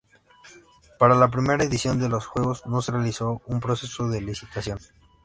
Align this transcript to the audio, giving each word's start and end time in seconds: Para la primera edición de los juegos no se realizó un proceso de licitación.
Para 0.97 1.13
la 1.13 1.29
primera 1.29 1.63
edición 1.63 1.99
de 1.99 2.09
los 2.09 2.25
juegos 2.25 2.65
no 2.65 2.81
se 2.81 2.91
realizó 2.91 3.43
un 3.45 3.59
proceso 3.59 4.07
de 4.07 4.19
licitación. 4.21 4.79